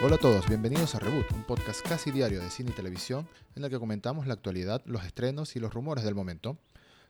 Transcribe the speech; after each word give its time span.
Hola 0.00 0.14
a 0.14 0.18
todos, 0.18 0.46
bienvenidos 0.46 0.94
a 0.94 1.00
Reboot, 1.00 1.32
un 1.32 1.42
podcast 1.42 1.84
casi 1.84 2.12
diario 2.12 2.40
de 2.40 2.50
cine 2.50 2.70
y 2.70 2.72
televisión 2.72 3.28
en 3.56 3.64
el 3.64 3.70
que 3.70 3.80
comentamos 3.80 4.28
la 4.28 4.34
actualidad, 4.34 4.80
los 4.84 5.04
estrenos 5.04 5.56
y 5.56 5.58
los 5.58 5.74
rumores 5.74 6.04
del 6.04 6.14
momento. 6.14 6.56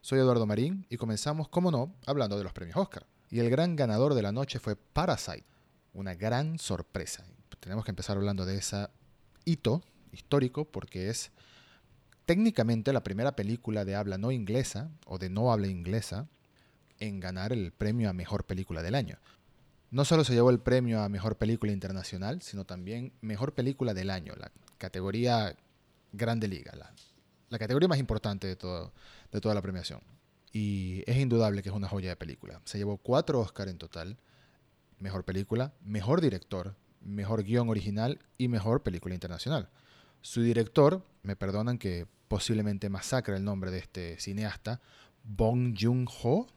Soy 0.01 0.17
Eduardo 0.17 0.47
Marín 0.47 0.87
y 0.89 0.97
comenzamos, 0.97 1.49
como 1.49 1.69
no, 1.69 1.93
hablando 2.07 2.35
de 2.35 2.43
los 2.43 2.51
premios 2.51 2.77
Oscar. 2.77 3.05
Y 3.29 3.41
el 3.41 3.51
gran 3.51 3.75
ganador 3.75 4.15
de 4.15 4.23
la 4.23 4.31
noche 4.31 4.57
fue 4.57 4.75
Parasite, 4.75 5.45
una 5.93 6.15
gran 6.15 6.57
sorpresa. 6.57 7.25
Tenemos 7.59 7.85
que 7.85 7.91
empezar 7.91 8.17
hablando 8.17 8.43
de 8.43 8.57
ese 8.57 8.87
hito 9.45 9.83
histórico 10.11 10.65
porque 10.65 11.09
es 11.09 11.31
técnicamente 12.25 12.91
la 12.91 13.03
primera 13.03 13.35
película 13.35 13.85
de 13.85 13.93
habla 13.93 14.17
no 14.17 14.31
inglesa 14.31 14.89
o 15.05 15.19
de 15.19 15.29
no 15.29 15.51
habla 15.51 15.67
inglesa 15.67 16.27
en 16.97 17.19
ganar 17.19 17.53
el 17.53 17.71
premio 17.71 18.09
a 18.09 18.13
mejor 18.13 18.45
película 18.45 18.81
del 18.81 18.95
año. 18.95 19.19
No 19.91 20.05
solo 20.05 20.23
se 20.23 20.33
llevó 20.33 20.51
el 20.51 20.59
premio 20.59 21.01
a 21.01 21.09
Mejor 21.09 21.37
Película 21.37 21.71
Internacional, 21.71 22.41
sino 22.41 22.65
también 22.65 23.13
Mejor 23.21 23.53
Película 23.53 23.93
del 23.93 24.11
Año, 24.11 24.33
la 24.37 24.51
categoría 24.77 25.55
Grande 26.11 26.47
Liga, 26.47 26.73
la, 26.75 27.57
categoría 27.57 27.87
más 27.87 27.99
importante 27.99 28.47
de 28.47 28.55
toda 28.55 28.91
la 29.55 29.61
premiación. 29.61 30.01
Y 30.51 31.03
es 31.05 31.17
indudable 31.17 31.61
que 31.61 31.69
es 31.69 31.75
una 31.75 31.87
joya 31.87 32.09
de 32.09 32.15
película. 32.15 32.61
Se 32.65 32.77
llevó 32.77 32.97
cuatro 32.97 33.39
Oscars 33.39 33.69
en 33.69 33.77
total. 33.77 34.17
Mejor 34.99 35.23
película, 35.23 35.73
mejor 35.81 36.21
director, 36.21 36.75
mejor 37.01 37.43
guion 37.43 37.69
original 37.69 38.19
y 38.37 38.47
mejor 38.47 38.83
película 38.83 39.13
internacional. 39.13 39.69
Su 40.21 40.41
director, 40.41 41.03
me 41.23 41.35
perdonan 41.35 41.77
que 41.77 42.07
posiblemente 42.27 42.89
masacre 42.89 43.37
el 43.37 43.43
nombre 43.43 43.71
de 43.71 43.79
este 43.79 44.19
cineasta, 44.19 44.81
Bong 45.23 45.75
Joon-ho, 45.79 46.47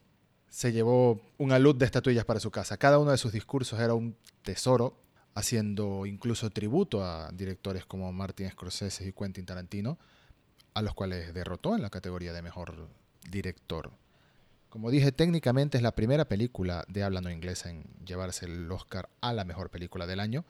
se 0.53 0.71
llevó 0.71 1.19
una 1.39 1.59
luz 1.59 1.79
de 1.79 1.87
estatuillas 1.87 2.27
para 2.27 2.39
su 2.39 2.51
casa. 2.51 2.77
Cada 2.77 2.99
uno 2.99 3.11
de 3.11 3.17
sus 3.17 3.33
discursos 3.33 3.81
era 3.81 3.95
un 3.95 4.15
tesoro, 4.43 4.99
haciendo 5.35 6.05
incluso 6.05 6.51
tributo 6.51 7.03
a 7.03 7.31
directores 7.33 7.87
como 7.87 8.13
Martin 8.13 8.51
Scorsese 8.51 9.09
y 9.09 9.13
Quentin 9.15 9.47
Tarantino, 9.47 9.99
a 10.75 10.83
los 10.83 10.93
cuales 10.93 11.33
derrotó 11.33 11.75
en 11.75 11.81
la 11.81 11.89
categoría 11.89 12.35
de 12.35 12.43
mejor 12.43 12.91
director. 13.31 13.93
Como 14.69 14.91
dije, 14.91 15.11
técnicamente 15.11 15.79
es 15.79 15.83
la 15.83 15.95
primera 15.95 16.27
película 16.27 16.85
de 16.87 17.03
habla 17.03 17.23
no 17.23 17.31
inglesa 17.31 17.71
en 17.71 17.85
llevarse 18.05 18.45
el 18.45 18.71
Oscar 18.71 19.09
a 19.23 19.33
la 19.33 19.47
mejor 19.47 19.71
película 19.71 20.07
del 20.07 20.21
año, 20.21 20.45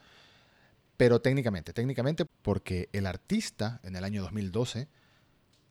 pero 0.97 1.21
técnicamente, 1.21 1.73
técnicamente 1.73 2.25
porque 2.25 2.89
el 2.93 3.07
artista 3.07 3.79
en 3.85 3.95
el 3.95 4.03
año 4.03 4.23
2012 4.23 4.89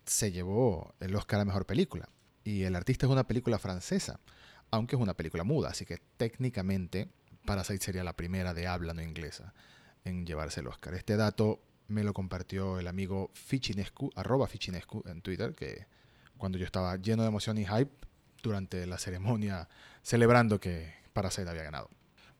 se 0.05 0.31
llevó 0.31 0.93
el 1.01 1.13
Oscar 1.17 1.41
a 1.41 1.45
mejor 1.45 1.65
película. 1.65 2.07
Y 2.43 2.63
El 2.63 2.75
artista 2.75 3.05
es 3.05 3.11
una 3.11 3.27
película 3.27 3.59
francesa, 3.59 4.19
aunque 4.71 4.95
es 4.95 5.01
una 5.01 5.13
película 5.13 5.43
muda, 5.43 5.69
así 5.69 5.85
que 5.85 5.99
técnicamente 6.17 7.09
Parasite 7.45 7.83
sería 7.83 8.03
la 8.03 8.15
primera 8.15 8.53
de 8.53 8.67
habla 8.67 8.93
no 8.93 9.01
inglesa 9.01 9.53
en 10.03 10.25
llevarse 10.25 10.61
el 10.61 10.67
Oscar. 10.67 10.93
Este 10.93 11.17
dato 11.17 11.61
me 11.87 12.03
lo 12.03 12.13
compartió 12.13 12.79
el 12.79 12.87
amigo 12.87 13.31
Fichinescu, 13.33 14.09
arroba 14.15 14.47
Fichinescu 14.47 15.03
en 15.05 15.21
Twitter, 15.21 15.53
que 15.53 15.85
cuando 16.37 16.57
yo 16.57 16.65
estaba 16.65 16.95
lleno 16.95 17.23
de 17.23 17.29
emoción 17.29 17.57
y 17.57 17.65
hype 17.65 17.91
durante 18.41 18.85
la 18.87 18.97
ceremonia 18.97 19.69
celebrando 20.01 20.59
que 20.59 20.93
Parasite 21.13 21.49
había 21.49 21.63
ganado. 21.63 21.89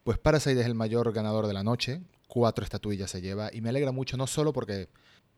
Pues 0.03 0.17
Parasite 0.17 0.59
es 0.59 0.65
el 0.65 0.73
mayor 0.73 1.11
ganador 1.13 1.47
de 1.47 1.53
la 1.53 1.63
noche, 1.63 2.01
cuatro 2.27 2.63
estatuillas 2.63 3.11
se 3.11 3.21
lleva 3.21 3.49
y 3.53 3.61
me 3.61 3.69
alegra 3.69 3.91
mucho 3.91 4.17
no 4.17 4.25
solo 4.25 4.53
porque 4.53 4.89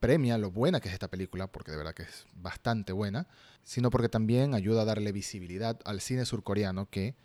premia 0.03 0.37
lo 0.37 0.51
buena 0.51 0.81
que 0.81 0.89
es 0.89 0.93
esta 0.93 1.07
película, 1.07 1.47
porque 1.47 1.71
de 1.71 1.77
verdad 1.77 1.93
que 1.93 2.03
es 2.03 2.27
bastante 2.35 2.91
buena, 2.91 3.25
sino 3.63 3.89
porque 3.89 4.09
también 4.09 4.53
ayuda 4.53 4.81
a 4.81 4.85
darle 4.85 5.13
visibilidad 5.13 5.79
al 5.85 6.01
cine 6.01 6.25
surcoreano 6.25 6.89
que 6.89 7.15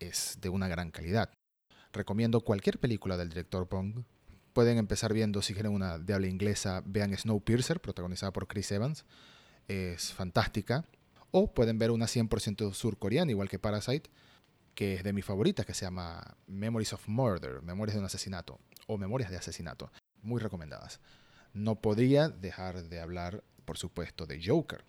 es 0.00 0.38
de 0.40 0.48
una 0.48 0.66
gran 0.66 0.90
calidad. 0.90 1.30
Recomiendo 1.92 2.40
cualquier 2.40 2.78
película 2.78 3.18
del 3.18 3.28
director 3.28 3.68
Pong. 3.68 4.04
Pueden 4.54 4.78
empezar 4.78 5.12
viendo, 5.12 5.42
si 5.42 5.52
quieren 5.52 5.72
una 5.72 5.98
de 5.98 6.14
habla 6.14 6.26
inglesa, 6.26 6.82
vean 6.86 7.14
Snowpiercer, 7.14 7.82
protagonizada 7.82 8.32
por 8.32 8.46
Chris 8.46 8.72
Evans. 8.72 9.04
Es 9.68 10.14
fantástica. 10.14 10.86
O 11.32 11.52
pueden 11.52 11.78
ver 11.78 11.90
una 11.90 12.06
100% 12.06 12.72
surcoreana, 12.72 13.30
igual 13.30 13.50
que 13.50 13.58
Parasite, 13.58 14.08
que 14.74 14.94
es 14.94 15.04
de 15.04 15.12
mis 15.12 15.26
favoritas, 15.26 15.66
que 15.66 15.74
se 15.74 15.84
llama 15.84 16.38
Memories 16.46 16.94
of 16.94 17.06
Murder, 17.08 17.60
Memorias 17.60 17.94
de 17.94 18.00
un 18.00 18.06
asesinato, 18.06 18.58
o 18.86 18.96
Memorias 18.96 19.30
de 19.30 19.36
asesinato. 19.36 19.92
Muy 20.22 20.40
recomendadas 20.40 20.98
no 21.56 21.80
podría 21.80 22.28
dejar 22.28 22.84
de 22.84 23.00
hablar, 23.00 23.42
por 23.64 23.78
supuesto, 23.78 24.26
de 24.26 24.40
Joker, 24.44 24.84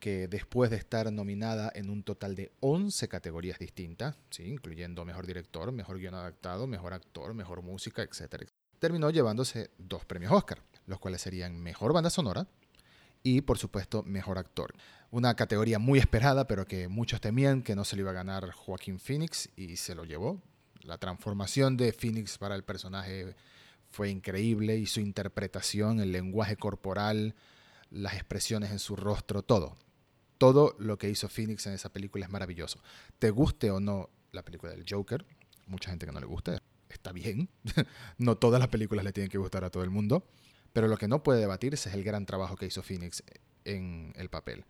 que 0.00 0.28
después 0.28 0.70
de 0.70 0.76
estar 0.76 1.10
nominada 1.12 1.70
en 1.74 1.90
un 1.90 2.02
total 2.02 2.34
de 2.34 2.52
11 2.60 3.08
categorías 3.08 3.58
distintas, 3.58 4.16
¿sí? 4.30 4.44
incluyendo 4.44 5.04
mejor 5.04 5.26
director, 5.26 5.72
mejor 5.72 5.98
guion 5.98 6.14
adaptado, 6.14 6.66
mejor 6.66 6.92
actor, 6.92 7.34
mejor 7.34 7.62
música, 7.62 8.02
etc., 8.02 8.48
terminó 8.78 9.10
llevándose 9.10 9.70
dos 9.78 10.04
premios 10.04 10.32
Oscar, 10.32 10.62
los 10.86 11.00
cuales 11.00 11.20
serían 11.20 11.58
mejor 11.58 11.92
banda 11.92 12.10
sonora 12.10 12.46
y, 13.22 13.40
por 13.40 13.58
supuesto, 13.58 14.02
mejor 14.02 14.38
actor. 14.38 14.74
Una 15.10 15.34
categoría 15.34 15.78
muy 15.78 15.98
esperada, 15.98 16.46
pero 16.46 16.66
que 16.66 16.88
muchos 16.88 17.20
temían 17.20 17.62
que 17.62 17.74
no 17.74 17.84
se 17.84 17.96
le 17.96 18.02
iba 18.02 18.10
a 18.10 18.14
ganar 18.14 18.50
Joaquín 18.50 19.00
Phoenix 19.00 19.48
y 19.56 19.76
se 19.76 19.94
lo 19.94 20.04
llevó. 20.04 20.40
La 20.82 20.98
transformación 20.98 21.76
de 21.76 21.92
Phoenix 21.92 22.38
para 22.38 22.54
el 22.54 22.62
personaje 22.62 23.34
fue 23.90 24.10
increíble 24.10 24.76
y 24.76 24.86
su 24.86 25.00
interpretación, 25.00 26.00
el 26.00 26.12
lenguaje 26.12 26.56
corporal, 26.56 27.34
las 27.90 28.14
expresiones 28.14 28.70
en 28.70 28.78
su 28.78 28.96
rostro, 28.96 29.42
todo. 29.42 29.76
Todo 30.38 30.76
lo 30.78 30.98
que 30.98 31.10
hizo 31.10 31.28
Phoenix 31.28 31.66
en 31.66 31.72
esa 31.72 31.88
película 31.88 32.24
es 32.24 32.30
maravilloso. 32.30 32.80
Te 33.18 33.30
guste 33.30 33.70
o 33.70 33.80
no 33.80 34.10
la 34.32 34.44
película 34.44 34.72
del 34.72 34.84
Joker, 34.88 35.26
mucha 35.66 35.90
gente 35.90 36.06
que 36.06 36.12
no 36.12 36.20
le 36.20 36.26
gusta, 36.26 36.62
está 36.88 37.12
bien. 37.12 37.48
no 38.18 38.36
todas 38.36 38.60
las 38.60 38.68
películas 38.68 39.04
le 39.04 39.12
tienen 39.12 39.30
que 39.30 39.38
gustar 39.38 39.64
a 39.64 39.70
todo 39.70 39.82
el 39.82 39.90
mundo. 39.90 40.26
Pero 40.72 40.86
lo 40.86 40.96
que 40.96 41.08
no 41.08 41.22
puede 41.22 41.40
debatirse 41.40 41.88
es 41.88 41.94
el 41.94 42.04
gran 42.04 42.26
trabajo 42.26 42.56
que 42.56 42.66
hizo 42.66 42.82
Phoenix 42.82 43.22
en 43.64 44.12
el 44.16 44.28
papel. 44.28 44.64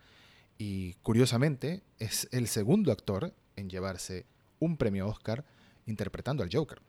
Y 0.56 0.94
curiosamente 1.02 1.82
es 1.98 2.28
el 2.32 2.48
segundo 2.48 2.92
actor 2.92 3.34
en 3.56 3.68
llevarse 3.68 4.26
un 4.58 4.76
premio 4.76 5.06
Oscar 5.06 5.44
interpretando 5.86 6.42
al 6.42 6.50
Joker. 6.52 6.80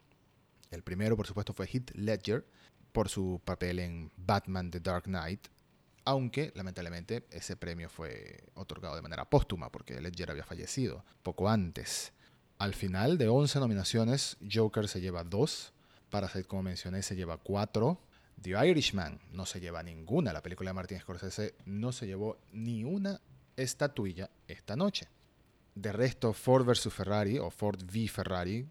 El 0.70 0.82
primero, 0.82 1.16
por 1.16 1.26
supuesto, 1.26 1.52
fue 1.52 1.66
Heath 1.66 1.90
Ledger 1.94 2.46
por 2.92 3.08
su 3.08 3.40
papel 3.44 3.80
en 3.80 4.12
Batman 4.16 4.70
The 4.70 4.80
Dark 4.80 5.04
Knight, 5.04 5.48
aunque 6.04 6.52
lamentablemente 6.54 7.26
ese 7.30 7.56
premio 7.56 7.88
fue 7.88 8.44
otorgado 8.54 8.96
de 8.96 9.02
manera 9.02 9.28
póstuma 9.28 9.70
porque 9.70 10.00
Ledger 10.00 10.30
había 10.30 10.44
fallecido 10.44 11.04
poco 11.22 11.48
antes. 11.48 12.12
Al 12.58 12.74
final 12.74 13.18
de 13.18 13.28
11 13.28 13.58
nominaciones, 13.58 14.36
Joker 14.50 14.86
se 14.86 15.00
lleva 15.00 15.24
2, 15.24 15.72
Parasite, 16.10 16.44
como 16.44 16.62
mencioné, 16.62 17.02
se 17.02 17.16
lleva 17.16 17.38
4, 17.38 18.00
The 18.40 18.68
Irishman 18.68 19.20
no 19.32 19.46
se 19.46 19.60
lleva 19.60 19.82
ninguna, 19.82 20.32
la 20.32 20.42
película 20.42 20.70
de 20.70 20.74
Martin 20.74 21.00
Scorsese 21.00 21.54
no 21.66 21.92
se 21.92 22.06
llevó 22.06 22.38
ni 22.52 22.84
una 22.84 23.20
estatuilla 23.56 24.30
esta 24.48 24.76
noche. 24.76 25.08
De 25.74 25.92
resto, 25.92 26.32
Ford 26.32 26.64
vs. 26.64 26.92
Ferrari 26.92 27.38
o 27.38 27.50
Ford 27.50 27.82
v 27.82 28.08
Ferrari 28.08 28.66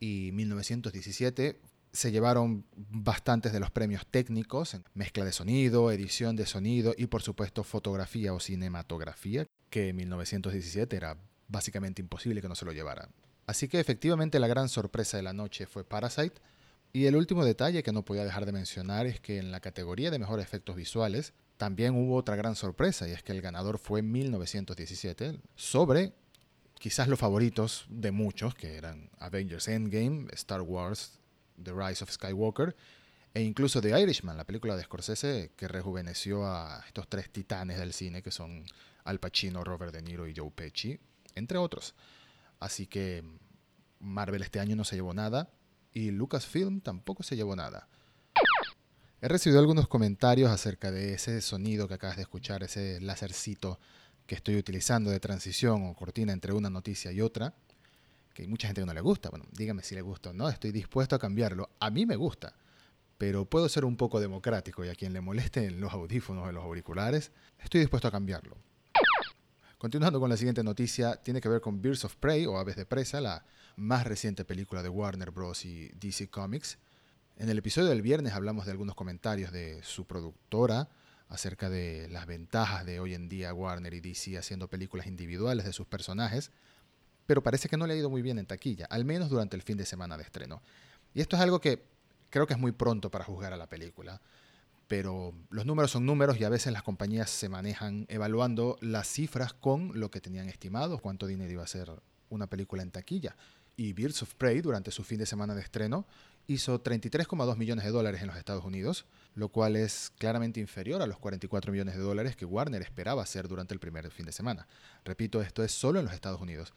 y 0.00 0.32
1917 0.32 1.60
se 1.92 2.12
llevaron 2.12 2.64
bastantes 2.74 3.52
de 3.52 3.60
los 3.60 3.70
premios 3.70 4.06
técnicos, 4.06 4.76
mezcla 4.94 5.24
de 5.24 5.32
sonido, 5.32 5.90
edición 5.90 6.36
de 6.36 6.46
sonido 6.46 6.94
y 6.96 7.06
por 7.06 7.22
supuesto 7.22 7.64
fotografía 7.64 8.32
o 8.32 8.40
cinematografía, 8.40 9.46
que 9.68 9.88
en 9.88 9.96
1917 9.96 10.96
era 10.96 11.16
básicamente 11.48 12.00
imposible 12.00 12.40
que 12.40 12.48
no 12.48 12.54
se 12.54 12.64
lo 12.64 12.72
llevaran. 12.72 13.10
Así 13.46 13.68
que 13.68 13.80
efectivamente 13.80 14.38
la 14.38 14.46
gran 14.46 14.68
sorpresa 14.68 15.16
de 15.16 15.24
la 15.24 15.32
noche 15.32 15.66
fue 15.66 15.84
Parasite. 15.84 16.40
Y 16.92 17.06
el 17.06 17.16
último 17.16 17.44
detalle 17.44 17.82
que 17.82 17.92
no 17.92 18.04
podía 18.04 18.24
dejar 18.24 18.46
de 18.46 18.52
mencionar 18.52 19.06
es 19.06 19.20
que 19.20 19.38
en 19.38 19.52
la 19.52 19.60
categoría 19.60 20.10
de 20.10 20.18
mejores 20.18 20.44
efectos 20.44 20.76
visuales 20.76 21.34
también 21.56 21.94
hubo 21.94 22.16
otra 22.16 22.36
gran 22.36 22.56
sorpresa 22.56 23.06
y 23.08 23.12
es 23.12 23.22
que 23.22 23.32
el 23.32 23.42
ganador 23.42 23.78
fue 23.78 24.02
1917 24.02 25.40
sobre 25.54 26.14
quizás 26.80 27.08
los 27.08 27.18
favoritos 27.18 27.84
de 27.90 28.10
muchos, 28.10 28.54
que 28.54 28.76
eran 28.76 29.10
Avengers 29.18 29.68
Endgame, 29.68 30.26
Star 30.32 30.62
Wars, 30.62 31.20
The 31.62 31.72
Rise 31.72 32.02
of 32.02 32.10
Skywalker, 32.10 32.74
e 33.34 33.42
incluso 33.42 33.82
The 33.82 34.00
Irishman, 34.00 34.38
la 34.38 34.46
película 34.46 34.76
de 34.76 34.82
Scorsese 34.82 35.52
que 35.56 35.68
rejuveneció 35.68 36.46
a 36.46 36.82
estos 36.86 37.06
tres 37.06 37.30
titanes 37.30 37.78
del 37.78 37.92
cine, 37.92 38.22
que 38.22 38.30
son 38.30 38.64
Al 39.04 39.20
Pacino, 39.20 39.62
Robert 39.62 39.92
De 39.92 40.00
Niro 40.00 40.26
y 40.26 40.34
Joe 40.34 40.50
Pesci, 40.50 40.98
entre 41.34 41.58
otros. 41.58 41.94
Así 42.60 42.86
que 42.86 43.22
Marvel 43.98 44.42
este 44.42 44.58
año 44.58 44.74
no 44.74 44.84
se 44.84 44.96
llevó 44.96 45.12
nada 45.12 45.50
y 45.92 46.10
Lucasfilm 46.10 46.80
tampoco 46.80 47.22
se 47.22 47.36
llevó 47.36 47.56
nada. 47.56 47.88
He 49.20 49.28
recibido 49.28 49.60
algunos 49.60 49.86
comentarios 49.86 50.50
acerca 50.50 50.90
de 50.90 51.12
ese 51.12 51.42
sonido 51.42 51.88
que 51.88 51.94
acabas 51.94 52.16
de 52.16 52.22
escuchar, 52.22 52.62
ese 52.62 53.02
lásercito 53.02 53.78
que 54.30 54.36
estoy 54.36 54.54
utilizando 54.54 55.10
de 55.10 55.18
transición 55.18 55.88
o 55.88 55.94
cortina 55.96 56.32
entre 56.32 56.52
una 56.52 56.70
noticia 56.70 57.10
y 57.10 57.20
otra, 57.20 57.52
que 58.32 58.46
mucha 58.46 58.68
gente 58.68 58.86
no 58.86 58.94
le 58.94 59.00
gusta. 59.00 59.28
Bueno, 59.28 59.44
dígame 59.50 59.82
si 59.82 59.96
le 59.96 60.02
gusta 60.02 60.30
o 60.30 60.32
no, 60.32 60.48
estoy 60.48 60.70
dispuesto 60.70 61.16
a 61.16 61.18
cambiarlo. 61.18 61.68
A 61.80 61.90
mí 61.90 62.06
me 62.06 62.14
gusta, 62.14 62.54
pero 63.18 63.44
puedo 63.44 63.68
ser 63.68 63.84
un 63.84 63.96
poco 63.96 64.20
democrático 64.20 64.84
y 64.84 64.88
a 64.88 64.94
quien 64.94 65.12
le 65.12 65.20
molesten 65.20 65.80
los 65.80 65.92
audífonos 65.92 66.46
o 66.46 66.52
los 66.52 66.62
auriculares, 66.62 67.32
estoy 67.58 67.80
dispuesto 67.80 68.06
a 68.06 68.12
cambiarlo. 68.12 68.56
Continuando 69.78 70.20
con 70.20 70.30
la 70.30 70.36
siguiente 70.36 70.62
noticia, 70.62 71.16
tiene 71.16 71.40
que 71.40 71.48
ver 71.48 71.60
con 71.60 71.82
Birds 71.82 72.04
of 72.04 72.14
Prey 72.14 72.46
o 72.46 72.56
Aves 72.56 72.76
de 72.76 72.86
Presa, 72.86 73.20
la 73.20 73.44
más 73.74 74.06
reciente 74.06 74.44
película 74.44 74.84
de 74.84 74.90
Warner 74.90 75.32
Bros. 75.32 75.64
y 75.64 75.88
DC 75.98 76.30
Comics, 76.30 76.78
En 77.36 77.48
el 77.48 77.58
episodio 77.58 77.88
del 77.88 78.00
viernes 78.00 78.34
hablamos 78.34 78.64
de 78.64 78.70
algunos 78.70 78.94
comentarios 78.94 79.50
de 79.50 79.82
su 79.82 80.04
productora 80.04 80.88
acerca 81.30 81.70
de 81.70 82.08
las 82.10 82.26
ventajas 82.26 82.84
de 82.84 83.00
hoy 83.00 83.14
en 83.14 83.28
día 83.28 83.54
Warner 83.54 83.94
y 83.94 84.00
DC 84.00 84.36
haciendo 84.36 84.68
películas 84.68 85.06
individuales 85.06 85.64
de 85.64 85.72
sus 85.72 85.86
personajes, 85.86 86.50
pero 87.26 87.42
parece 87.42 87.68
que 87.68 87.76
no 87.76 87.86
le 87.86 87.94
ha 87.94 87.96
ido 87.96 88.10
muy 88.10 88.20
bien 88.20 88.38
en 88.38 88.46
taquilla, 88.46 88.86
al 88.86 89.04
menos 89.04 89.30
durante 89.30 89.56
el 89.56 89.62
fin 89.62 89.78
de 89.78 89.86
semana 89.86 90.16
de 90.16 90.24
estreno. 90.24 90.60
Y 91.14 91.20
esto 91.20 91.36
es 91.36 91.42
algo 91.42 91.60
que 91.60 91.84
creo 92.30 92.46
que 92.46 92.54
es 92.54 92.58
muy 92.58 92.72
pronto 92.72 93.10
para 93.10 93.24
juzgar 93.24 93.52
a 93.52 93.56
la 93.56 93.68
película, 93.68 94.20
pero 94.88 95.32
los 95.50 95.66
números 95.66 95.92
son 95.92 96.04
números 96.04 96.40
y 96.40 96.44
a 96.44 96.48
veces 96.48 96.72
las 96.72 96.82
compañías 96.82 97.30
se 97.30 97.48
manejan 97.48 98.06
evaluando 98.08 98.76
las 98.80 99.06
cifras 99.06 99.52
con 99.52 99.98
lo 99.98 100.10
que 100.10 100.20
tenían 100.20 100.48
estimado, 100.48 100.98
cuánto 100.98 101.28
dinero 101.28 101.52
iba 101.52 101.62
a 101.62 101.68
ser 101.68 101.92
una 102.28 102.48
película 102.48 102.82
en 102.82 102.90
taquilla. 102.90 103.36
Y 103.76 103.92
Birds 103.92 104.22
of 104.24 104.34
Prey, 104.34 104.60
durante 104.60 104.90
su 104.90 105.04
fin 105.04 105.18
de 105.18 105.26
semana 105.26 105.54
de 105.54 105.62
estreno, 105.62 106.06
hizo 106.50 106.82
33,2 106.82 107.56
millones 107.56 107.84
de 107.84 107.92
dólares 107.92 108.22
en 108.22 108.26
los 108.26 108.36
Estados 108.36 108.64
Unidos, 108.64 109.06
lo 109.34 109.50
cual 109.50 109.76
es 109.76 110.10
claramente 110.18 110.58
inferior 110.58 111.00
a 111.00 111.06
los 111.06 111.18
44 111.18 111.70
millones 111.70 111.94
de 111.94 112.02
dólares 112.02 112.34
que 112.34 112.44
Warner 112.44 112.82
esperaba 112.82 113.22
hacer 113.22 113.46
durante 113.46 113.72
el 113.72 113.78
primer 113.78 114.10
fin 114.10 114.26
de 114.26 114.32
semana. 114.32 114.66
Repito, 115.04 115.40
esto 115.42 115.62
es 115.62 115.70
solo 115.70 116.00
en 116.00 116.06
los 116.06 116.14
Estados 116.14 116.40
Unidos. 116.40 116.72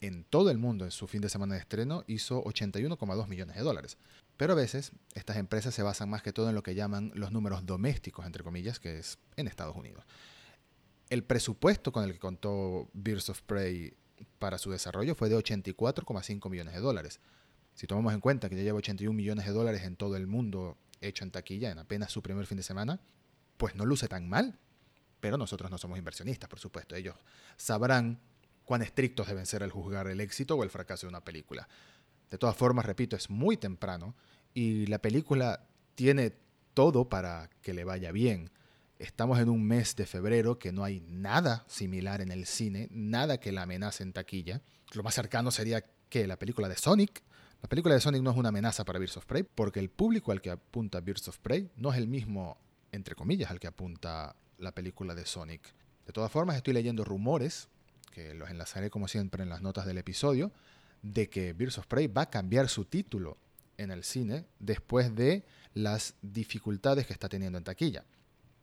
En 0.00 0.24
todo 0.24 0.50
el 0.50 0.56
mundo, 0.56 0.86
en 0.86 0.92
su 0.92 1.06
fin 1.06 1.20
de 1.20 1.28
semana 1.28 1.56
de 1.56 1.60
estreno, 1.60 2.04
hizo 2.06 2.42
81,2 2.44 3.28
millones 3.28 3.56
de 3.56 3.62
dólares. 3.62 3.98
Pero 4.38 4.54
a 4.54 4.56
veces, 4.56 4.92
estas 5.14 5.36
empresas 5.36 5.74
se 5.74 5.82
basan 5.82 6.08
más 6.08 6.22
que 6.22 6.32
todo 6.32 6.48
en 6.48 6.54
lo 6.54 6.62
que 6.62 6.74
llaman 6.74 7.12
los 7.14 7.30
números 7.30 7.66
domésticos, 7.66 8.24
entre 8.24 8.42
comillas, 8.42 8.80
que 8.80 8.98
es 8.98 9.18
en 9.36 9.46
Estados 9.46 9.76
Unidos. 9.76 10.04
El 11.10 11.22
presupuesto 11.22 11.92
con 11.92 12.04
el 12.04 12.12
que 12.12 12.18
contó 12.18 12.88
Birds 12.94 13.28
of 13.28 13.42
Prey 13.42 13.92
para 14.38 14.56
su 14.56 14.70
desarrollo 14.70 15.14
fue 15.14 15.28
de 15.28 15.36
84,5 15.36 16.48
millones 16.48 16.74
de 16.74 16.80
dólares. 16.80 17.20
Si 17.78 17.86
tomamos 17.86 18.12
en 18.12 18.18
cuenta 18.18 18.48
que 18.48 18.56
ya 18.56 18.64
lleva 18.64 18.78
81 18.78 19.14
millones 19.16 19.46
de 19.46 19.52
dólares 19.52 19.84
en 19.84 19.94
todo 19.94 20.16
el 20.16 20.26
mundo 20.26 20.76
hecho 21.00 21.22
en 21.22 21.30
taquilla 21.30 21.70
en 21.70 21.78
apenas 21.78 22.10
su 22.10 22.24
primer 22.24 22.44
fin 22.44 22.56
de 22.56 22.64
semana, 22.64 22.98
pues 23.56 23.76
no 23.76 23.86
luce 23.86 24.08
tan 24.08 24.28
mal. 24.28 24.58
Pero 25.20 25.38
nosotros 25.38 25.70
no 25.70 25.78
somos 25.78 25.96
inversionistas, 25.96 26.50
por 26.50 26.58
supuesto. 26.58 26.96
Ellos 26.96 27.14
sabrán 27.56 28.18
cuán 28.64 28.82
estrictos 28.82 29.28
deben 29.28 29.46
ser 29.46 29.62
al 29.62 29.70
juzgar 29.70 30.08
el 30.08 30.20
éxito 30.20 30.56
o 30.56 30.64
el 30.64 30.70
fracaso 30.70 31.06
de 31.06 31.10
una 31.10 31.22
película. 31.22 31.68
De 32.28 32.36
todas 32.36 32.56
formas, 32.56 32.84
repito, 32.84 33.14
es 33.14 33.30
muy 33.30 33.56
temprano 33.56 34.16
y 34.54 34.86
la 34.86 34.98
película 34.98 35.68
tiene 35.94 36.34
todo 36.74 37.08
para 37.08 37.48
que 37.62 37.74
le 37.74 37.84
vaya 37.84 38.10
bien. 38.10 38.50
Estamos 38.98 39.38
en 39.38 39.48
un 39.48 39.64
mes 39.64 39.94
de 39.94 40.04
febrero 40.04 40.58
que 40.58 40.72
no 40.72 40.82
hay 40.82 40.98
nada 41.06 41.64
similar 41.68 42.22
en 42.22 42.32
el 42.32 42.44
cine, 42.46 42.88
nada 42.90 43.38
que 43.38 43.52
la 43.52 43.62
amenace 43.62 44.02
en 44.02 44.12
taquilla. 44.12 44.62
Lo 44.94 45.04
más 45.04 45.14
cercano 45.14 45.52
sería 45.52 45.84
que 46.08 46.26
la 46.26 46.40
película 46.40 46.68
de 46.68 46.74
Sonic, 46.74 47.22
la 47.62 47.68
película 47.68 47.94
de 47.94 48.00
Sonic 48.00 48.22
no 48.22 48.30
es 48.30 48.36
una 48.36 48.50
amenaza 48.50 48.84
para 48.84 48.98
Birds 48.98 49.16
of 49.16 49.26
Prey, 49.26 49.42
porque 49.42 49.80
el 49.80 49.90
público 49.90 50.32
al 50.32 50.40
que 50.40 50.50
apunta 50.50 51.00
Birds 51.00 51.28
of 51.28 51.38
Prey 51.38 51.70
no 51.76 51.92
es 51.92 51.98
el 51.98 52.06
mismo, 52.06 52.56
entre 52.92 53.14
comillas, 53.14 53.50
al 53.50 53.58
que 53.58 53.66
apunta 53.66 54.36
la 54.58 54.72
película 54.72 55.14
de 55.14 55.26
Sonic. 55.26 55.74
De 56.06 56.12
todas 56.12 56.30
formas, 56.30 56.56
estoy 56.56 56.74
leyendo 56.74 57.04
rumores, 57.04 57.68
que 58.12 58.34
los 58.34 58.48
enlazaré 58.50 58.90
como 58.90 59.08
siempre 59.08 59.42
en 59.42 59.48
las 59.48 59.60
notas 59.60 59.86
del 59.86 59.98
episodio, 59.98 60.52
de 61.02 61.28
que 61.28 61.52
Birds 61.52 61.78
of 61.78 61.86
Prey 61.86 62.06
va 62.06 62.22
a 62.22 62.30
cambiar 62.30 62.68
su 62.68 62.84
título 62.84 63.36
en 63.76 63.90
el 63.90 64.04
cine 64.04 64.44
después 64.58 65.14
de 65.14 65.44
las 65.74 66.14
dificultades 66.22 67.06
que 67.06 67.12
está 67.12 67.28
teniendo 67.28 67.58
en 67.58 67.64
taquilla. 67.64 68.04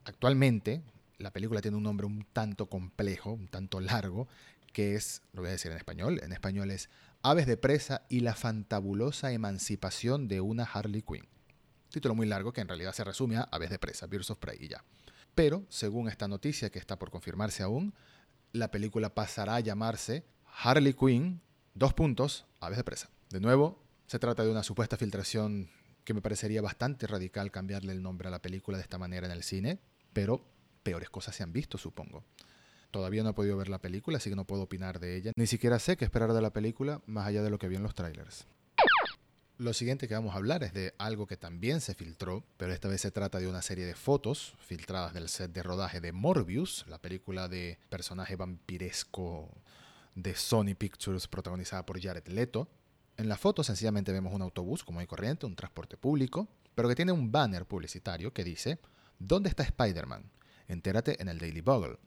Actualmente, 0.06 0.82
la 1.18 1.32
película 1.32 1.62
tiene 1.62 1.78
un 1.78 1.84
nombre 1.84 2.06
un 2.06 2.26
tanto 2.34 2.68
complejo, 2.68 3.32
un 3.32 3.48
tanto 3.48 3.80
largo, 3.80 4.28
que 4.74 4.96
es, 4.96 5.22
lo 5.34 5.42
voy 5.42 5.50
a 5.50 5.54
decir 5.54 5.72
en 5.72 5.78
español, 5.78 6.20
en 6.22 6.34
español 6.34 6.70
es 6.70 6.90
Aves 7.28 7.48
de 7.48 7.58
presa 7.58 8.06
y 8.08 8.20
la 8.20 8.36
fantabulosa 8.36 9.32
emancipación 9.32 10.28
de 10.28 10.42
una 10.42 10.64
Harley 10.64 11.02
Quinn. 11.02 11.28
Título 11.90 12.14
muy 12.14 12.28
largo 12.28 12.54
que 12.54 12.62
en 12.62 12.68
realidad 12.68 12.94
se 12.94 13.04
resume 13.04 13.38
a 13.38 13.50
Aves 13.52 13.72
de 13.72 13.80
presa, 13.80 14.06
Birds 14.06 14.30
of 14.30 14.38
Prey 14.38 14.60
y 14.62 14.68
ya. 14.68 14.84
Pero, 15.34 15.66
según 15.68 16.08
esta 16.08 16.28
noticia 16.28 16.70
que 16.70 16.78
está 16.78 17.00
por 17.00 17.10
confirmarse 17.10 17.64
aún, 17.64 17.96
la 18.52 18.70
película 18.70 19.16
pasará 19.16 19.56
a 19.56 19.60
llamarse 19.60 20.24
Harley 20.46 20.94
Quinn, 20.94 21.42
dos 21.74 21.96
puntos, 21.96 22.46
Aves 22.60 22.78
de 22.78 22.84
presa. 22.84 23.10
De 23.32 23.40
nuevo, 23.40 23.82
se 24.06 24.20
trata 24.20 24.44
de 24.44 24.52
una 24.52 24.62
supuesta 24.62 24.96
filtración 24.96 25.72
que 26.04 26.14
me 26.14 26.22
parecería 26.22 26.62
bastante 26.62 27.08
radical 27.08 27.50
cambiarle 27.50 27.92
el 27.92 28.04
nombre 28.04 28.28
a 28.28 28.32
la 28.32 28.44
película 28.44 28.78
de 28.78 28.84
esta 28.84 29.00
manera 29.00 29.26
en 29.26 29.34
el 29.34 29.42
cine, 29.42 29.80
pero 30.14 30.46
peores 30.84 31.10
cosas 31.10 31.36
se 31.36 31.42
han 31.42 31.52
visto, 31.52 31.80
supongo. 31.80 32.24
Todavía 32.96 33.24
no 33.24 33.32
he 33.32 33.34
podido 33.34 33.58
ver 33.58 33.68
la 33.68 33.80
película, 33.80 34.20
así 34.20 34.30
que 34.30 34.38
no 34.38 34.46
puedo 34.46 34.62
opinar 34.62 35.02
de 35.02 35.18
ella. 35.18 35.34
Ni 35.36 35.48
siquiera 35.48 35.80
sé 35.80 35.98
qué 35.98 36.06
esperar 36.06 36.32
de 36.32 36.42
la 36.42 36.54
película, 36.54 37.02
más 37.08 37.28
allá 37.28 37.44
de 37.44 37.50
lo 37.50 37.60
que 37.60 37.68
vi 37.68 37.76
en 37.76 37.84
los 37.84 37.94
trailers. 37.94 38.48
Lo 39.58 39.74
siguiente 39.74 40.08
que 40.08 40.14
vamos 40.14 40.34
a 40.34 40.38
hablar 40.38 40.64
es 40.64 40.72
de 40.72 40.96
algo 40.98 41.28
que 41.28 41.36
también 41.36 41.82
se 41.82 41.94
filtró, 41.94 42.46
pero 42.56 42.72
esta 42.72 42.88
vez 42.88 43.02
se 43.02 43.12
trata 43.12 43.38
de 43.38 43.50
una 43.50 43.62
serie 43.62 43.86
de 43.86 43.96
fotos 43.96 44.56
filtradas 44.60 45.14
del 45.14 45.28
set 45.28 45.52
de 45.52 45.62
rodaje 45.62 46.00
de 46.00 46.14
Morbius, 46.14 46.86
la 46.88 46.98
película 46.98 47.50
de 47.50 47.78
personaje 47.90 48.38
vampiresco 48.38 49.50
de 50.16 50.34
Sony 50.34 50.74
Pictures 50.78 51.28
protagonizada 51.28 51.86
por 51.86 52.02
Jared 52.02 52.26
Leto. 52.28 52.70
En 53.18 53.28
la 53.28 53.36
foto 53.36 53.62
sencillamente 53.62 54.14
vemos 54.14 54.34
un 54.34 54.42
autobús 54.42 54.86
como 54.86 55.02
hay 55.02 55.06
corriente, 55.06 55.46
un 55.46 55.58
transporte 55.58 55.98
público, 55.98 56.48
pero 56.74 56.88
que 56.88 56.96
tiene 56.96 57.12
un 57.12 57.30
banner 57.30 57.66
publicitario 57.66 58.32
que 58.32 58.46
dice, 58.46 58.80
¿Dónde 59.20 59.50
está 59.50 59.64
Spider-Man? 59.64 60.32
Entérate 60.70 61.22
en 61.22 61.28
el 61.28 61.40
Daily 61.40 61.60
Bugle. 61.60 61.98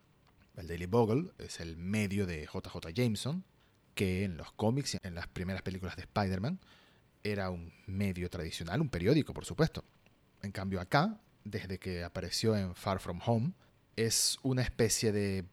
El 0.58 0.66
Daily 0.66 0.86
Bugle 0.86 1.30
es 1.38 1.60
el 1.60 1.76
medio 1.76 2.26
de 2.26 2.44
JJ 2.44 2.92
Jameson, 2.92 3.44
que 3.94 4.24
en 4.24 4.36
los 4.36 4.50
cómics 4.52 4.94
y 4.94 4.98
en 5.04 5.14
las 5.14 5.28
primeras 5.28 5.62
películas 5.62 5.94
de 5.94 6.02
Spider-Man 6.02 6.58
era 7.22 7.50
un 7.50 7.72
medio 7.86 8.28
tradicional, 8.28 8.80
un 8.80 8.88
periódico, 8.88 9.32
por 9.32 9.44
supuesto. 9.44 9.84
En 10.42 10.50
cambio 10.50 10.80
acá, 10.80 11.20
desde 11.44 11.78
que 11.78 12.02
apareció 12.02 12.56
en 12.56 12.74
Far 12.74 12.98
From 12.98 13.20
Home, 13.24 13.52
es 13.94 14.38
una 14.42 14.62
especie 14.62 15.12
de 15.12 15.44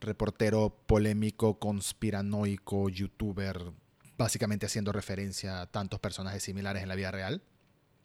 reportero 0.00 0.70
polémico, 0.86 1.60
conspiranoico, 1.60 2.88
youtuber, 2.88 3.72
básicamente 4.16 4.66
haciendo 4.66 4.90
referencia 4.90 5.60
a 5.60 5.66
tantos 5.70 6.00
personajes 6.00 6.42
similares 6.42 6.82
en 6.82 6.88
la 6.88 6.96
vida 6.96 7.12
real. 7.12 7.42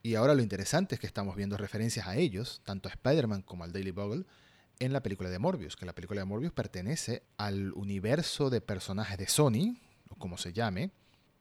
Y 0.03 0.15
ahora 0.15 0.35
lo 0.35 0.43
interesante 0.43 0.95
es 0.95 1.01
que 1.01 1.07
estamos 1.07 1.35
viendo 1.35 1.57
referencias 1.57 2.07
a 2.07 2.15
ellos, 2.15 2.61
tanto 2.63 2.89
a 2.89 2.91
Spider-Man 2.91 3.41
como 3.41 3.63
al 3.63 3.71
Daily 3.71 3.91
Bugle, 3.91 4.25
en 4.79 4.93
la 4.93 5.03
película 5.03 5.29
de 5.29 5.39
Morbius, 5.39 5.75
que 5.75 5.85
la 5.85 5.93
película 5.93 6.21
de 6.21 6.25
Morbius 6.25 6.53
pertenece 6.53 7.23
al 7.37 7.73
universo 7.73 8.49
de 8.49 8.61
personajes 8.61 9.17
de 9.17 9.27
Sony, 9.27 9.77
o 10.09 10.15
como 10.15 10.37
se 10.37 10.53
llame, 10.53 10.91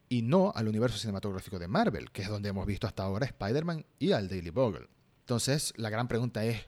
y 0.08 0.23
no 0.23 0.52
al 0.55 0.69
universo 0.69 0.99
cinematográfico 0.99 1.59
de 1.59 1.68
Marvel, 1.68 2.11
que 2.11 2.23
es 2.23 2.28
donde 2.28 2.50
hemos 2.50 2.66
visto 2.66 2.87
hasta 2.87 3.02
ahora 3.02 3.26
Spider-Man 3.26 3.87
y 3.99 4.12
al 4.12 4.28
Daily 4.28 4.50
Bugle. 4.50 4.88
Entonces, 5.21 5.73
la 5.76 5.88
gran 5.88 6.09
pregunta 6.09 6.45
es, 6.45 6.66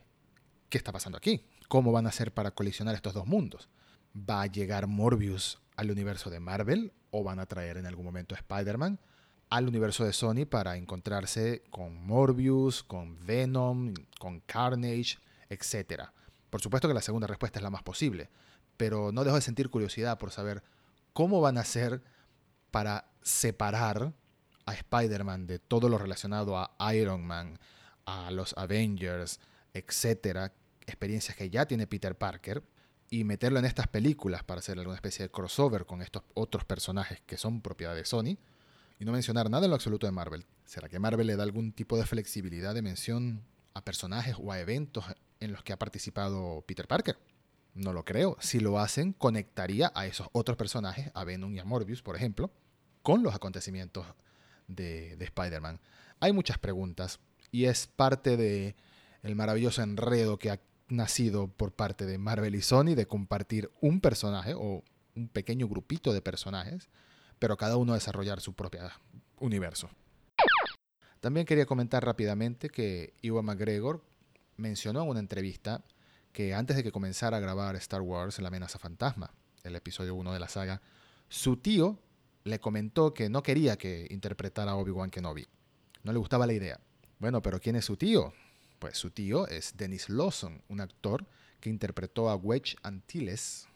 ¿qué 0.71 0.79
está 0.79 0.93
pasando 0.93 1.19
aquí? 1.19 1.45
¿Cómo 1.69 1.93
van 1.93 2.07
a 2.07 2.09
hacer 2.09 2.33
para 2.33 2.53
colisionar 2.53 2.95
estos 2.95 3.13
dos 3.13 3.27
mundos? 3.27 3.69
¿Va 4.17 4.43
a 4.43 4.47
llegar 4.47 4.87
Morbius 4.87 5.61
al 5.77 5.91
universo 5.91 6.31
de 6.31 6.41
Marvel 6.41 6.93
o 7.11 7.23
van 7.23 7.39
a 7.39 7.47
traer 7.47 7.77
en 7.77 7.87
algún 7.87 8.05
momento 8.05 8.35
a 8.35 8.39
Spider-Man 8.39 8.99
al 9.51 9.69
universo 9.69 10.05
de 10.05 10.13
Sony 10.13 10.47
para 10.49 10.77
encontrarse 10.77 11.63
con 11.71 12.07
Morbius, 12.07 12.83
con 12.83 13.25
Venom, 13.27 13.93
con 14.19 14.41
Carnage, 14.41 15.19
etcétera? 15.49 16.13
Por 16.55 16.61
supuesto 16.61 16.87
que 16.87 16.95
la 16.95 17.03
segunda 17.03 17.27
respuesta 17.27 17.59
es 17.59 17.65
la 17.65 17.71
más 17.71 17.83
posible, 17.83 18.31
pero 18.77 19.11
no 19.11 19.25
dejo 19.25 19.35
de 19.35 19.43
sentir 19.43 19.71
curiosidad 19.71 20.19
por 20.21 20.31
saber 20.31 20.63
cómo 21.13 21.41
van 21.41 21.59
a 21.59 21.63
hacer 21.63 22.01
para 22.71 23.11
separar 23.23 24.13
a 24.65 24.73
Spider-Man 24.73 25.49
de 25.49 25.59
todo 25.59 25.89
lo 25.89 25.99
relacionado 25.99 26.57
a 26.57 26.95
Iron 26.95 27.27
Man, 27.27 27.59
a 28.07 28.31
los 28.31 28.57
Avengers, 28.57 29.41
etcétera, 29.73 30.53
experiencias 30.87 31.37
que 31.37 31.51
ya 31.51 31.67
tiene 31.67 31.89
Peter 31.89 32.17
Parker, 32.17 32.63
y 33.11 33.25
meterlo 33.25 33.59
en 33.59 33.65
estas 33.65 33.89
películas 33.89 34.45
para 34.45 34.61
hacer 34.61 34.79
alguna 34.79 34.95
especie 34.95 35.25
de 35.25 35.33
crossover 35.33 35.87
con 35.87 36.03
estos 36.03 36.23
otros 36.35 36.65
personajes 36.65 37.21
que 37.27 37.37
son 37.37 37.63
propiedad 37.63 37.97
de 37.97 38.05
Sony, 38.05 38.39
y 39.01 39.05
no 39.05 39.11
mencionar 39.11 39.51
nada 39.51 39.65
en 39.65 39.71
lo 39.71 39.75
absoluto 39.75 40.07
de 40.07 40.13
Marvel. 40.13 40.47
¿Será 40.67 40.89
que 40.89 41.01
Marvel 41.01 41.27
le 41.27 41.35
da 41.35 41.43
algún 41.43 41.73
tipo 41.73 41.97
de 41.97 42.07
flexibilidad 42.07 42.75
de 42.75 42.83
mención 42.83 43.43
a 43.75 43.85
personajes 43.85 44.37
o 44.39 44.53
a 44.53 44.61
eventos 44.61 45.05
en 45.45 45.53
los 45.53 45.63
que 45.63 45.73
ha 45.73 45.79
participado 45.79 46.65
Peter 46.67 46.89
Parker. 46.89 47.19
No 47.75 47.93
lo 47.93 48.05
creo. 48.05 48.37
Si 48.41 48.61
lo 48.61 48.79
hacen, 48.79 49.13
conectaría 49.13 49.93
a 49.95 50.07
esos 50.07 50.29
otros 50.33 50.57
personajes, 50.57 51.11
a 51.15 51.25
Venom 51.25 51.55
y 51.55 51.59
a 51.59 51.65
Morbius, 51.65 52.03
por 52.03 52.17
ejemplo, 52.17 52.51
con 53.03 53.23
los 53.23 53.35
acontecimientos 53.35 54.07
de, 54.69 55.17
Spider-Man. 55.21 55.81
Hay 56.21 56.33
muchas 56.33 56.59
preguntas 56.59 57.21
y 57.51 57.67
es 57.67 57.87
parte 57.87 58.37
de 58.37 58.77
el 59.23 59.37
maravilloso 59.37 59.83
enredo 59.83 60.39
que 60.39 60.51
ha 60.51 60.61
nacido 60.89 61.49
por 61.49 61.73
parte 61.73 62.07
de 62.07 62.19
Marvel 62.19 62.55
y 62.55 62.63
Sony 62.63 62.95
de 62.95 63.07
compartir 63.07 63.71
un 63.81 64.01
personaje 64.01 64.55
o 64.55 64.83
un 65.17 65.29
pequeño 65.29 65.67
grupito 65.69 66.13
de 66.13 66.23
personajes, 66.23 66.89
pero 67.39 67.57
cada 67.57 67.77
uno 67.77 67.95
desarrollar 67.95 68.41
su 68.41 68.55
propio 68.55 68.83
universo. 69.39 69.91
También 71.21 71.47
quería 71.47 71.67
comentar 71.67 72.05
rápidamente 72.05 72.69
que 72.69 73.15
Iwan 73.23 73.47
McGregor 73.47 74.05
mencionó 74.57 75.03
en 75.03 75.09
una 75.09 75.21
entrevista 75.21 75.85
que 76.33 76.55
antes 76.55 76.77
de 76.77 76.83
que 76.83 76.93
comenzara 76.93 77.37
a 77.37 77.41
grabar 77.41 77.77
Star 77.77 78.03
Wars 78.03 78.39
La 78.41 78.49
amenaza 78.49 78.79
fantasma, 78.79 79.31
el 79.63 79.77
episodio 79.77 80.15
1 80.15 80.33
de 80.33 80.41
la 80.41 80.49
saga, 80.49 80.83
su 81.29 81.57
tío 81.57 81.99
le 82.45 82.61
comentó 82.61 83.15
que 83.15 83.29
no 83.29 83.43
quería 83.43 83.77
que 83.77 84.07
interpretara 84.11 84.73
a 84.73 84.77
Obi-Wan 84.77 85.11
Kenobi. 85.11 85.47
No 86.03 86.13
le 86.13 86.19
gustaba 86.19 86.47
la 86.47 86.53
idea. 86.53 86.79
Bueno, 87.19 87.41
pero 87.41 87.61
¿quién 87.61 87.77
es 87.77 87.87
su 87.87 87.97
tío? 87.97 88.35
Pues 88.79 88.99
su 88.99 89.11
tío 89.11 89.47
es 89.49 89.77
Dennis 89.77 90.11
Lawson, 90.11 90.63
un 90.69 90.81
actor 90.81 91.25
que 91.61 91.71
interpretó 91.71 92.29
a 92.29 92.37
Wedge 92.37 92.77
Antilles 92.83 93.67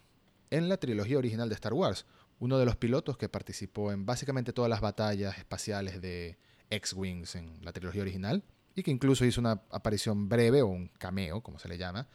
en 0.50 0.68
la 0.68 0.76
trilogía 0.76 1.16
original 1.16 1.48
de 1.48 1.54
Star 1.54 1.72
Wars, 1.72 2.04
uno 2.40 2.58
de 2.58 2.66
los 2.66 2.76
pilotos 2.76 3.16
que 3.16 3.28
participó 3.28 3.92
en 3.92 4.04
básicamente 4.04 4.52
todas 4.52 4.68
las 4.68 4.80
batallas 4.80 5.38
espaciales 5.38 6.00
de 6.02 6.38
X-Wings 6.70 7.36
en 7.36 7.64
la 7.64 7.72
trilogía 7.72 8.02
original 8.02 8.44
y 8.74 8.82
que 8.82 8.90
incluso 8.90 9.24
hizo 9.24 9.40
una 9.40 9.62
aparición 9.70 10.28
breve 10.28 10.62
o 10.62 10.68
un 10.68 10.88
cameo, 10.98 11.40
como 11.42 11.58
se 11.58 11.68
le 11.68 11.78
llama, 11.78 12.08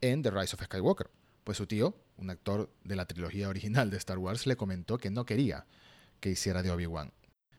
en 0.00 0.22
The 0.22 0.30
Rise 0.30 0.56
of 0.56 0.62
Skywalker. 0.62 1.10
Pues 1.44 1.58
su 1.58 1.66
tío, 1.66 1.94
un 2.16 2.30
actor 2.30 2.70
de 2.84 2.96
la 2.96 3.06
trilogía 3.06 3.48
original 3.48 3.90
de 3.90 3.96
Star 3.98 4.18
Wars, 4.18 4.46
le 4.46 4.56
comentó 4.56 4.98
que 4.98 5.10
no 5.10 5.24
quería 5.24 5.66
que 6.20 6.30
hiciera 6.30 6.62
de 6.62 6.70
Obi-Wan. 6.70 7.12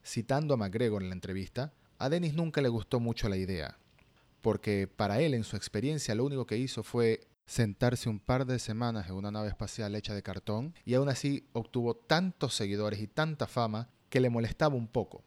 Citando 0.04 0.54
a 0.54 0.58
McGregor 0.58 1.04
en 1.04 1.10
la 1.10 1.16
entrevista, 1.16 1.74
a 1.98 2.10
Dennis 2.10 2.34
nunca 2.34 2.62
le 2.62 2.70
gustó 2.70 3.00
mucho 3.00 3.30
la 3.30 3.38
idea, 3.38 3.78
porque 4.42 4.88
para 4.88 5.22
él 5.22 5.34
en 5.34 5.44
su 5.44 5.56
experiencia 5.56 6.16
lo 6.16 6.26
único 6.26 6.46
que 6.46 6.58
hizo 6.58 6.84
fue 6.84 7.28
sentarse 7.46 8.10
un 8.10 8.20
par 8.20 8.46
de 8.46 8.60
semanas 8.60 9.08
en 9.08 9.16
una 9.16 9.32
nave 9.32 9.50
espacial 9.50 9.96
hecha 9.96 10.14
de 10.14 10.24
cartón 10.24 10.74
y 10.84 10.96
aún 10.96 11.10
así 11.10 11.48
obtuvo 11.54 11.96
tantos 11.96 12.56
seguidores 12.56 13.00
y 13.00 13.08
tanta 13.08 13.48
fama 13.48 13.90
que 14.10 14.20
le 14.20 14.30
molestaba 14.30 14.76
un 14.76 14.88
poco. 14.88 15.24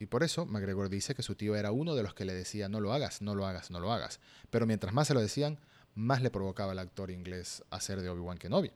Y 0.00 0.06
por 0.06 0.22
eso 0.22 0.46
McGregor 0.46 0.88
dice 0.88 1.14
que 1.14 1.22
su 1.22 1.34
tío 1.34 1.54
era 1.54 1.72
uno 1.72 1.94
de 1.94 2.02
los 2.02 2.14
que 2.14 2.24
le 2.24 2.32
decía 2.32 2.70
no 2.70 2.80
lo 2.80 2.94
hagas, 2.94 3.20
no 3.20 3.34
lo 3.34 3.46
hagas, 3.46 3.70
no 3.70 3.80
lo 3.80 3.92
hagas. 3.92 4.18
Pero 4.48 4.66
mientras 4.66 4.94
más 4.94 5.06
se 5.06 5.14
lo 5.14 5.20
decían, 5.20 5.58
más 5.94 6.22
le 6.22 6.30
provocaba 6.30 6.72
al 6.72 6.78
actor 6.78 7.10
inglés 7.10 7.62
hacer 7.68 8.00
de 8.00 8.08
Obi-Wan 8.08 8.38
Kenobi. 8.38 8.72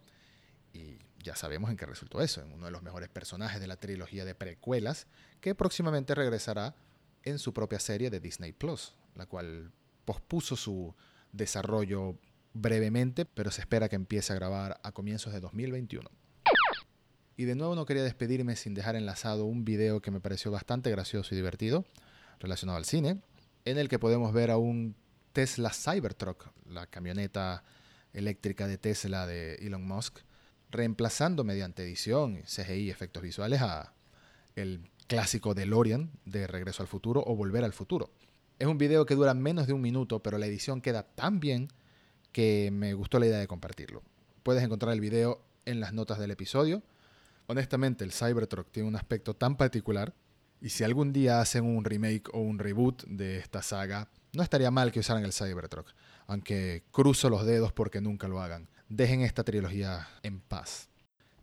Y 0.75 0.99
ya 1.23 1.35
sabemos 1.35 1.71
en 1.71 1.79
qué 1.79 1.87
resultó 1.87 2.21
eso, 2.21 2.43
en 2.43 2.53
uno 2.53 2.67
de 2.67 2.73
los 2.73 2.83
mejores 2.83 3.09
personajes 3.09 3.59
de 3.59 3.67
la 3.67 3.77
trilogía 3.77 4.27
de 4.27 4.35
precuelas, 4.35 5.07
que 5.41 5.55
próximamente 5.55 6.15
regresará 6.15 6.75
en 7.23 7.39
su 7.39 7.55
propia 7.55 7.81
serie 7.81 8.11
de 8.11 8.21
Disney 8.21 8.53
Plus, 8.53 8.95
la 9.15 9.25
cual 9.25 9.73
pospuso 10.05 10.57
su 10.57 10.95
desarrollo 11.33 12.19
brevemente, 12.53 13.25
pero 13.25 13.51
se 13.51 13.63
espera 13.63 13.89
que 13.89 13.97
empiece 13.97 14.35
a 14.35 14.37
grabar 14.37 14.79
a 14.83 14.93
comienzos 14.93 15.33
de 15.33 15.41
2021. 15.41 16.11
Y 17.37 17.45
de 17.45 17.55
nuevo 17.55 17.75
no 17.75 17.87
quería 17.87 18.03
despedirme 18.03 18.57
sin 18.57 18.75
dejar 18.75 18.97
enlazado 18.97 19.45
un 19.45 19.65
video 19.65 20.01
que 20.01 20.11
me 20.11 20.21
pareció 20.21 20.51
bastante 20.51 20.91
gracioso 20.91 21.35
y 21.35 21.37
divertido, 21.37 21.85
relacionado 22.39 22.77
al 22.79 22.85
cine, 22.85 23.21
en 23.65 23.79
el 23.79 23.89
que 23.89 23.99
podemos 23.99 24.33
ver 24.33 24.51
a 24.51 24.57
un 24.57 24.95
Tesla 25.33 25.71
Cybertruck, 25.71 26.51
la 26.69 26.87
camioneta 26.87 27.65
eléctrica 28.13 28.69
de 28.69 28.79
Tesla 28.79 29.27
de 29.27 29.57
Elon 29.57 29.87
Musk, 29.87 30.19
reemplazando 30.71 31.45
mediante 31.45 31.83
edición, 31.83 32.43
CGI 32.43 32.91
efectos 32.91 33.23
visuales 33.23 33.61
a 33.63 33.93
el 34.55 34.89
clásico 35.09 35.55
DeLorean 35.55 36.11
de 36.25 36.47
Regreso 36.47 36.83
al 36.83 36.89
Futuro 36.89 37.23
o 37.27 37.35
Volver 37.35 37.65
al 37.65 37.73
Futuro. 37.73 38.11
Es 38.59 38.69
un 38.69 38.79
video 38.79 39.05
que 39.05 39.17
dura 39.17 39.35
menos 39.35 39.67
de 39.67 39.73
un 39.73 39.81
minuto, 39.81 40.23
pero 40.23 40.39
la 40.39 40.47
edición 40.47 40.81
queda 40.81 41.03
tan 41.03 41.41
bien 41.41 41.69
que 42.31 42.71
me 42.73 42.95
gustó 42.95 43.19
la 43.19 43.27
idea 43.27 43.39
de 43.39 43.49
compartirlo. 43.49 44.03
Puedes 44.43 44.63
encontrar 44.63 44.93
el 44.93 45.01
video 45.01 45.41
en 45.65 45.81
las 45.81 45.93
notas 45.93 46.19
del 46.19 46.31
episodio. 46.31 46.83
Honestamente, 47.47 48.05
el 48.05 48.13
Cybertruck 48.13 48.71
tiene 48.71 48.89
un 48.89 48.97
aspecto 48.97 49.35
tan 49.35 49.57
particular 49.57 50.15
y 50.61 50.71
si 50.71 50.83
algún 50.83 51.13
día 51.13 51.41
hacen 51.41 51.65
un 51.65 51.85
remake 51.85 52.31
o 52.33 52.41
un 52.41 52.59
reboot 52.59 53.05
de 53.05 53.39
esta 53.39 53.61
saga, 53.61 54.09
no 54.33 54.43
estaría 54.43 54.71
mal 54.71 54.93
que 54.93 55.01
usaran 55.01 55.25
el 55.25 55.33
Cybertruck, 55.33 55.93
aunque 56.27 56.85
cruzo 56.91 57.29
los 57.29 57.45
dedos 57.45 57.73
porque 57.73 58.01
nunca 58.01 58.29
lo 58.29 58.41
hagan. 58.41 58.69
Dejen 58.89 59.21
esta 59.21 59.45
trilogía 59.45 60.09
en 60.23 60.41
paz. 60.41 60.89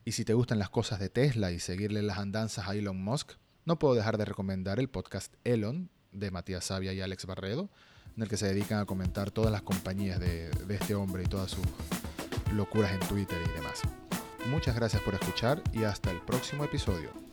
Y 0.04 0.14
si 0.14 0.26
te 0.26 0.34
gustan 0.34 0.58
las 0.58 0.70
cosas 0.70 1.00
de 1.00 1.10
Tesla 1.10 1.52
y 1.52 1.60
seguirle 1.60 2.02
las 2.02 2.18
andanzas 2.18 2.68
a 2.68 2.74
Elon 2.74 3.02
Musk, 3.02 3.34
no 3.66 3.78
puedo 3.78 3.94
dejar 3.94 4.18
de 4.18 4.26
recomendar 4.26 4.80
el 4.80 4.90
podcast 4.90 5.36
Elon 5.44 5.92
de 6.12 6.32
Matías 6.32 6.66
Sabia 6.66 6.92
y 6.94 7.02
Alex 7.02 7.28
Barredo, 7.28 7.70
en 8.18 8.24
el 8.24 8.30
que 8.30 8.38
se 8.38 8.48
dedican 8.48 8.80
a 8.80 8.86
comentar 8.86 9.30
todas 9.30 9.52
las 9.52 9.62
compañías 9.62 10.20
de, 10.20 10.50
de 10.50 10.76
este 10.76 10.96
hombre 10.96 11.24
y 11.24 11.28
todas 11.28 11.52
sus 11.52 11.66
locuras 12.54 12.92
en 12.92 13.08
Twitter 13.08 13.38
y 13.48 13.54
demás. 13.54 13.82
Muchas 14.50 14.76
gracias 14.76 15.02
por 15.04 15.14
escuchar 15.14 15.62
y 15.72 15.84
hasta 15.84 16.12
el 16.12 16.20
próximo 16.20 16.64
episodio. 16.64 17.31